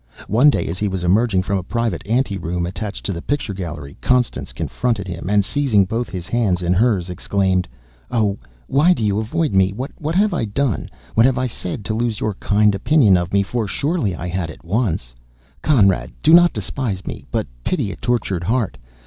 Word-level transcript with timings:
One 0.27 0.49
day 0.49 0.65
as 0.65 0.79
he 0.79 0.87
was 0.87 1.03
emerging 1.03 1.43
from 1.43 1.59
a 1.59 1.63
private 1.63 2.01
ante 2.07 2.35
room 2.35 2.65
attached 2.65 3.05
to 3.05 3.13
the 3.13 3.21
picture 3.21 3.53
gallery, 3.53 3.97
Constance 4.01 4.51
confronted 4.51 5.07
him, 5.07 5.29
and 5.29 5.45
seizing 5.45 5.85
both 5.85 6.09
his 6.09 6.27
hands, 6.27 6.63
in 6.63 6.73
hers, 6.73 7.07
exclaimed: 7.11 7.67
"Oh, 8.09 8.39
why, 8.65 8.93
do 8.93 9.03
you 9.03 9.19
avoid 9.19 9.53
me? 9.53 9.71
What 9.73 10.15
have 10.15 10.33
I 10.33 10.45
done 10.45 10.89
what 11.13 11.27
have 11.27 11.37
I 11.37 11.45
said, 11.45 11.85
to 11.85 11.93
lose 11.93 12.19
your 12.19 12.33
kind 12.33 12.73
opinion 12.73 13.15
of 13.15 13.31
me 13.31 13.43
for, 13.43 13.67
surely 13.67 14.15
I 14.15 14.27
had 14.27 14.49
it 14.49 14.65
once? 14.65 15.13
Conrad, 15.61 16.11
do 16.23 16.33
not 16.33 16.51
despise 16.51 17.05
me, 17.05 17.27
but 17.29 17.45
pity 17.63 17.91
a 17.91 17.95
tortured 17.95 18.43
heart? 18.45 18.79